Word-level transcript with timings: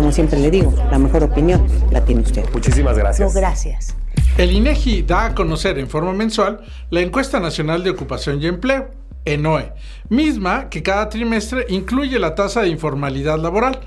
Como 0.00 0.12
siempre 0.12 0.38
le 0.38 0.50
digo, 0.50 0.72
la 0.90 0.98
mejor 0.98 1.24
opinión 1.24 1.66
la 1.90 2.02
tiene 2.02 2.22
usted. 2.22 2.42
Muchísimas 2.54 2.96
gracias. 2.96 3.34
No, 3.34 3.38
gracias. 3.38 3.94
El 4.38 4.50
INEGI 4.50 5.02
da 5.02 5.26
a 5.26 5.34
conocer 5.34 5.78
en 5.78 5.90
forma 5.90 6.14
mensual 6.14 6.62
la 6.88 7.02
Encuesta 7.02 7.38
Nacional 7.38 7.84
de 7.84 7.90
Ocupación 7.90 8.40
y 8.40 8.46
Empleo, 8.46 8.88
ENOE, 9.26 9.74
misma 10.08 10.70
que 10.70 10.82
cada 10.82 11.10
trimestre 11.10 11.66
incluye 11.68 12.18
la 12.18 12.34
tasa 12.34 12.62
de 12.62 12.68
informalidad 12.68 13.38
laboral, 13.38 13.80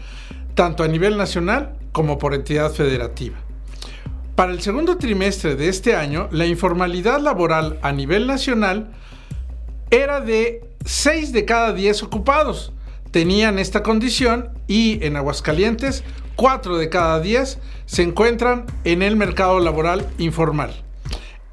tanto 0.53 0.83
a 0.83 0.87
nivel 0.87 1.17
nacional 1.17 1.73
como 1.91 2.19
por 2.19 2.35
entidad 2.35 2.71
federativa. 2.71 3.37
Para 4.35 4.51
el 4.51 4.61
segundo 4.61 4.97
trimestre 4.97 5.55
de 5.55 5.67
este 5.67 5.95
año, 5.95 6.27
la 6.29 6.45
informalidad 6.45 7.21
laboral 7.21 7.79
a 7.81 7.91
nivel 7.91 8.27
nacional 8.27 8.91
era 9.89 10.21
de 10.21 10.61
6 10.85 11.31
de 11.33 11.43
cada 11.45 11.73
10 11.73 12.03
ocupados. 12.03 12.71
Tenían 13.13 13.59
esta 13.59 13.83
condición 13.83 14.49
y 14.65 15.05
en 15.05 15.17
Aguascalientes 15.17 16.03
4 16.35 16.79
de 16.79 16.89
cada 16.89 17.19
10 17.19 17.59
se 17.85 18.01
encuentran 18.01 18.65
en 18.85 19.03
el 19.03 19.15
mercado 19.17 19.59
laboral 19.59 20.09
informal. 20.17 20.73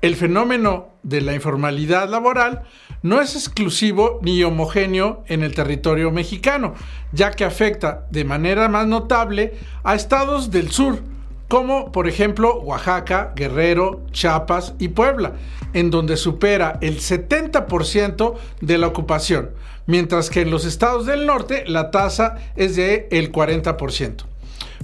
El 0.00 0.16
fenómeno 0.16 0.94
de 1.02 1.20
la 1.20 1.34
informalidad 1.34 2.08
laboral 2.08 2.62
no 3.02 3.20
es 3.20 3.36
exclusivo 3.36 4.20
ni 4.22 4.42
homogéneo 4.42 5.22
en 5.26 5.42
el 5.42 5.54
territorio 5.54 6.10
mexicano, 6.10 6.72
ya 7.12 7.32
que 7.32 7.44
afecta 7.44 8.06
de 8.10 8.24
manera 8.24 8.70
más 8.70 8.86
notable 8.86 9.52
a 9.84 9.94
estados 9.94 10.50
del 10.50 10.70
sur, 10.70 11.02
como 11.50 11.90
por 11.90 12.06
ejemplo 12.06 12.60
Oaxaca, 12.60 13.32
Guerrero, 13.34 14.02
Chiapas 14.12 14.74
y 14.78 14.86
Puebla, 14.86 15.32
en 15.72 15.90
donde 15.90 16.16
supera 16.16 16.78
el 16.80 17.00
70% 17.00 18.36
de 18.60 18.78
la 18.78 18.86
ocupación, 18.86 19.50
mientras 19.86 20.30
que 20.30 20.42
en 20.42 20.52
los 20.52 20.64
estados 20.64 21.06
del 21.06 21.26
norte 21.26 21.64
la 21.66 21.90
tasa 21.90 22.36
es 22.54 22.76
de 22.76 23.08
el 23.10 23.32
40%. 23.32 24.22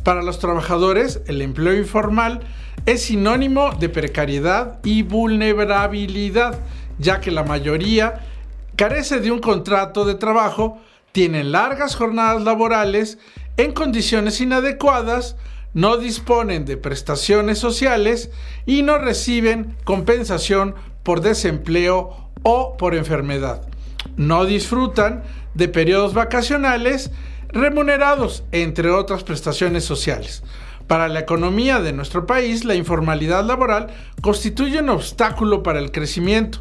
Para 0.03 0.25
los 0.25 0.41
trabajadores, 0.41 1.21
el 1.29 1.41
empleo 1.41 1.77
informal 1.77 2.41
es 2.85 3.05
sinónimo 3.05 3.71
de 3.79 3.89
precariedad 3.89 4.81
y 4.83 5.05
vulnerabilidad, 5.05 6.59
ya 6.99 7.21
que 7.21 7.31
la 7.31 7.45
mayoría 7.45 8.27
carece 8.75 9.21
de 9.21 9.31
un 9.31 9.39
contrato 9.39 10.05
de 10.05 10.17
trabajo, 10.17 10.81
tienen 11.13 11.53
largas 11.53 11.95
jornadas 11.95 12.43
laborales 12.43 13.19
en 13.57 13.71
condiciones 13.71 14.41
inadecuadas, 14.41 15.37
no 15.77 15.99
disponen 15.99 16.65
de 16.65 16.79
prestaciones 16.79 17.59
sociales 17.59 18.31
y 18.65 18.81
no 18.81 18.97
reciben 18.97 19.77
compensación 19.85 20.75
por 21.03 21.21
desempleo 21.21 22.31
o 22.43 22.79
por 22.79 22.95
enfermedad. 22.95 23.61
No 24.17 24.47
disfrutan 24.47 25.23
de 25.53 25.69
periodos 25.69 26.15
vacacionales 26.15 27.11
remunerados, 27.51 28.43
entre 28.53 28.89
otras 28.89 29.23
prestaciones 29.23 29.85
sociales. 29.85 30.43
Para 30.87 31.09
la 31.09 31.21
economía 31.21 31.81
de 31.81 31.93
nuestro 31.93 32.25
país, 32.25 32.65
la 32.65 32.75
informalidad 32.75 33.45
laboral 33.45 33.89
constituye 34.23 34.81
un 34.81 34.89
obstáculo 34.89 35.63
para 35.63 35.79
el 35.79 35.93
crecimiento, 35.93 36.61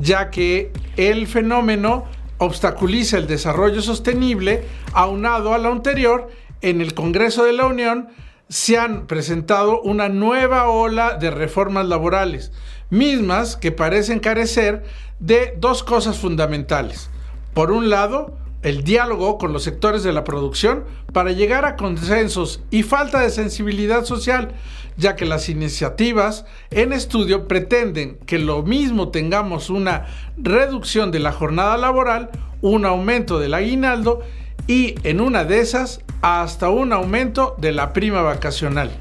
ya 0.00 0.30
que 0.30 0.72
el 0.96 1.28
fenómeno 1.28 2.06
obstaculiza 2.38 3.18
el 3.18 3.28
desarrollo 3.28 3.82
sostenible, 3.82 4.64
aunado 4.94 5.54
a 5.54 5.58
lo 5.58 5.70
anterior, 5.70 6.28
en 6.60 6.80
el 6.80 6.94
Congreso 6.94 7.44
de 7.44 7.52
la 7.52 7.66
Unión 7.66 8.08
se 8.48 8.78
han 8.78 9.06
presentado 9.06 9.80
una 9.82 10.08
nueva 10.08 10.68
ola 10.68 11.16
de 11.16 11.30
reformas 11.30 11.86
laborales, 11.86 12.52
mismas 12.90 13.56
que 13.56 13.72
parecen 13.72 14.20
carecer 14.20 14.84
de 15.18 15.54
dos 15.58 15.82
cosas 15.82 16.18
fundamentales. 16.18 17.10
Por 17.52 17.70
un 17.70 17.90
lado, 17.90 18.36
el 18.62 18.84
diálogo 18.84 19.38
con 19.38 19.52
los 19.52 19.62
sectores 19.62 20.02
de 20.02 20.12
la 20.12 20.24
producción 20.24 20.84
para 21.12 21.32
llegar 21.32 21.64
a 21.64 21.76
consensos 21.76 22.60
y 22.70 22.82
falta 22.82 23.20
de 23.20 23.30
sensibilidad 23.30 24.04
social, 24.04 24.52
ya 24.96 25.14
que 25.14 25.26
las 25.26 25.48
iniciativas 25.48 26.44
en 26.70 26.92
estudio 26.92 27.46
pretenden 27.46 28.18
que 28.26 28.38
lo 28.38 28.62
mismo 28.62 29.10
tengamos 29.10 29.70
una 29.70 30.06
reducción 30.36 31.10
de 31.12 31.20
la 31.20 31.32
jornada 31.32 31.76
laboral, 31.76 32.30
un 32.62 32.84
aumento 32.84 33.38
del 33.38 33.54
aguinaldo 33.54 34.22
y 34.68 34.94
en 35.02 35.20
una 35.20 35.44
de 35.44 35.58
esas 35.60 36.04
hasta 36.22 36.68
un 36.68 36.92
aumento 36.92 37.56
de 37.58 37.72
la 37.72 37.92
prima 37.92 38.22
vacacional. 38.22 38.92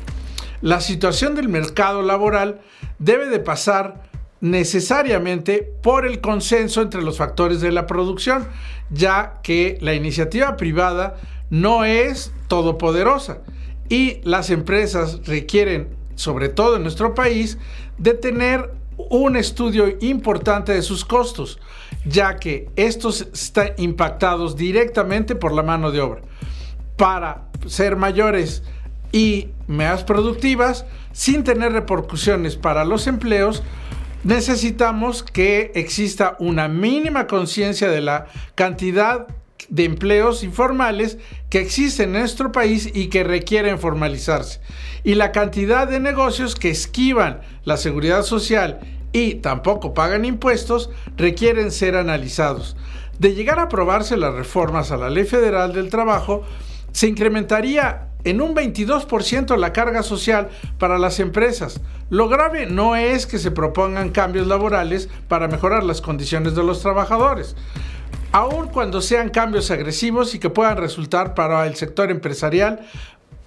La 0.61 0.81
situación 0.81 1.35
del 1.35 1.50
mercado 1.50 2.01
laboral 2.01 2.61
debe 2.97 3.28
de 3.28 3.39
pasar 3.39 4.09
necesariamente 4.39 5.69
por 5.83 6.06
el 6.06 6.22
consenso 6.22 6.81
entre 6.81 7.01
los 7.01 7.17
factores 7.17 7.59
de 7.61 7.72
la 7.72 7.85
producción, 7.85 8.47
ya 8.89 9.35
que 9.44 9.77
la 9.81 9.94
iniciativa 9.94 10.57
privada 10.57 11.17
no 11.50 11.85
es 11.85 12.31
todopoderosa 12.47 13.39
y 13.89 14.22
las 14.23 14.50
empresas 14.50 15.27
requieren, 15.27 15.89
sobre 16.16 16.50
todo 16.50 16.77
en 16.77 16.83
nuestro 16.83 17.13
país, 17.13 17.57
de 17.97 18.13
tener 18.13 18.72
un 18.97 19.35
estudio 19.35 19.95
importante 20.01 20.72
de 20.72 20.81
sus 20.81 21.06
costos, 21.06 21.59
ya 22.05 22.37
que 22.37 22.69
estos 22.75 23.27
están 23.33 23.71
impactados 23.77 24.55
directamente 24.55 25.35
por 25.35 25.53
la 25.53 25.63
mano 25.63 25.91
de 25.91 26.01
obra 26.01 26.21
para 26.95 27.43
ser 27.67 27.95
mayores 27.95 28.63
y 29.11 29.49
más 29.67 30.03
productivas 30.03 30.85
sin 31.11 31.43
tener 31.43 31.71
repercusiones 31.71 32.55
para 32.55 32.85
los 32.85 33.07
empleos, 33.07 33.63
necesitamos 34.23 35.23
que 35.23 35.71
exista 35.75 36.35
una 36.39 36.67
mínima 36.67 37.27
conciencia 37.27 37.89
de 37.89 38.01
la 38.01 38.27
cantidad 38.55 39.27
de 39.69 39.83
empleos 39.83 40.43
informales 40.43 41.17
que 41.49 41.59
existen 41.59 42.13
en 42.15 42.21
nuestro 42.21 42.51
país 42.51 42.89
y 42.93 43.07
que 43.07 43.23
requieren 43.23 43.79
formalizarse. 43.79 44.61
Y 45.03 45.15
la 45.15 45.31
cantidad 45.31 45.87
de 45.87 45.99
negocios 45.99 46.55
que 46.55 46.69
esquivan 46.69 47.41
la 47.63 47.77
seguridad 47.77 48.23
social 48.23 48.79
y 49.17 49.33
tampoco 49.33 49.95
pagan 49.95 50.25
impuestos 50.25 50.91
requieren 51.16 51.72
ser 51.72 51.95
analizados. 51.95 52.78
De 53.17 53.33
llegar 53.33 53.57
a 53.57 53.63
aprobarse 53.63 54.16
las 54.16 54.35
reformas 54.35 54.91
a 54.91 54.97
la 54.97 55.09
Ley 55.09 55.25
Federal 55.25 55.73
del 55.73 55.89
Trabajo, 55.89 56.44
se 56.91 57.07
incrementaría 57.07 58.09
en 58.25 58.41
un 58.41 58.56
22% 58.56 59.57
la 59.57 59.73
carga 59.73 60.03
social 60.03 60.50
para 60.77 61.00
las 61.00 61.19
empresas. 61.19 61.81
Lo 62.11 62.29
grave 62.29 62.67
no 62.67 62.95
es 62.95 63.25
que 63.25 63.39
se 63.39 63.50
propongan 63.50 64.11
cambios 64.11 64.45
laborales 64.45 65.09
para 65.27 65.47
mejorar 65.47 65.83
las 65.83 66.00
condiciones 66.00 66.53
de 66.53 66.63
los 66.63 66.83
trabajadores, 66.83 67.56
aun 68.33 68.67
cuando 68.67 69.01
sean 69.01 69.29
cambios 69.29 69.72
agresivos 69.72 70.35
y 70.35 70.39
que 70.39 70.51
puedan 70.51 70.77
resultar 70.77 71.33
para 71.33 71.66
el 71.66 71.73
sector 71.73 72.11
empresarial 72.11 72.81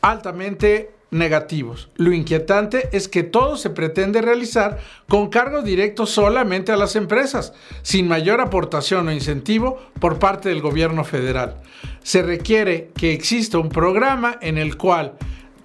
altamente 0.02 0.90
negativos. 1.10 1.90
Lo 1.96 2.12
inquietante 2.12 2.88
es 2.92 3.08
que 3.08 3.22
todo 3.22 3.56
se 3.56 3.70
pretende 3.70 4.22
realizar 4.22 4.78
con 5.08 5.28
cargo 5.28 5.62
directo 5.62 6.06
solamente 6.06 6.72
a 6.72 6.76
las 6.76 6.96
empresas, 6.96 7.52
sin 7.82 8.08
mayor 8.08 8.40
aportación 8.40 9.08
o 9.08 9.12
incentivo 9.12 9.78
por 9.98 10.18
parte 10.18 10.48
del 10.48 10.60
gobierno 10.60 11.04
federal. 11.04 11.56
Se 12.02 12.22
requiere 12.22 12.90
que 12.96 13.12
exista 13.12 13.58
un 13.58 13.68
programa 13.68 14.38
en 14.40 14.58
el 14.58 14.76
cual 14.76 15.14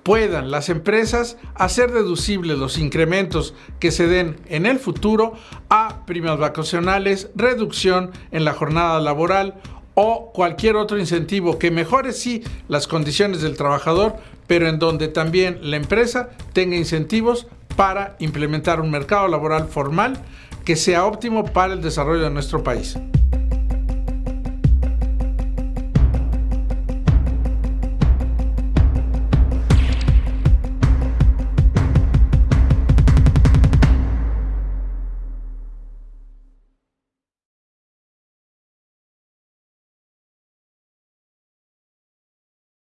puedan 0.06 0.52
las 0.52 0.70
empresas 0.70 1.36
hacer 1.56 1.92
deducibles 1.92 2.60
los 2.60 2.78
incrementos 2.78 3.56
que 3.80 3.90
se 3.90 4.06
den 4.06 4.40
en 4.46 4.68
el 4.68 4.78
futuro 4.78 5.34
a 5.70 6.06
primas 6.06 6.38
vacacionales, 6.38 7.32
reducción 7.36 8.12
en 8.30 8.46
la 8.46 8.54
jornada 8.54 9.00
laboral 9.00 9.56
o 9.96 10.32
cualquier 10.34 10.76
otro 10.76 11.00
incentivo 11.00 11.58
que 11.58 11.72
mejore 11.72 12.14
sí 12.14 12.44
las 12.68 12.88
condiciones 12.88 13.42
del 13.42 13.58
trabajador, 13.58 14.16
pero 14.46 14.68
en 14.68 14.78
donde 14.78 15.08
también 15.08 15.58
la 15.62 15.78
empresa 15.78 16.30
tenga 16.54 16.76
incentivos 16.76 17.48
para 17.76 18.16
implementar 18.20 18.80
un 18.80 18.92
mercado 18.92 19.28
laboral 19.28 19.68
formal 19.68 20.18
que 20.64 20.76
sea 20.76 21.06
óptimo 21.06 21.46
para 21.46 21.74
el 21.74 21.82
desarrollo 21.82 22.24
de 22.24 22.30
nuestro 22.30 22.64
país. 22.64 22.98